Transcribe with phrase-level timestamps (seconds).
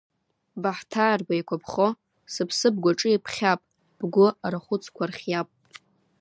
[0.61, 1.87] Баҳҭаар беикәаԥхо,
[2.33, 3.61] сыԥсы бгәаҿы иԥхьап,
[3.99, 5.47] бгәы арахәыцқәа архиап…